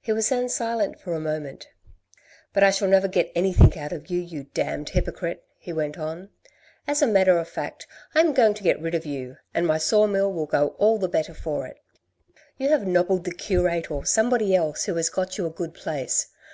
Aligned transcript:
He 0.00 0.14
was 0.14 0.30
then 0.30 0.48
silent 0.48 0.98
for 0.98 1.12
a 1.12 1.20
moment." 1.20 1.68
But 2.54 2.62
I 2.62 2.70
shall 2.70 2.88
never 2.88 3.06
get 3.06 3.30
anything 3.34 3.78
out 3.78 3.92
of 3.92 4.08
you, 4.08 4.18
you 4.18 4.44
damned 4.54 4.88
hypocrite," 4.88 5.44
he 5.58 5.74
went 5.74 5.98
on." 5.98 6.30
As 6.88 7.02
a 7.02 7.06
matter 7.06 7.36
of 7.36 7.50
fact, 7.50 7.86
I 8.14 8.20
am 8.20 8.32
going 8.32 8.54
to 8.54 8.62
get 8.62 8.80
rid 8.80 8.94
of 8.94 9.04
you, 9.04 9.36
and 9.52 9.66
my 9.66 9.76
saw 9.76 10.06
mill 10.06 10.32
will 10.32 10.46
go 10.46 10.68
all 10.78 10.96
the 10.98 11.06
better 11.06 11.34
for 11.34 11.66
it. 11.66 11.80
You 12.56 12.70
have 12.70 12.86
nobbled 12.86 13.24
the 13.24 13.30
curate, 13.34 13.90
or 13.90 14.06
somebody 14.06 14.54
else, 14.54 14.84
who 14.86 14.94
has 14.94 15.10
got 15.10 15.36
you 15.36 15.44
a 15.44 15.50
good 15.50 15.74
place. 15.74 16.28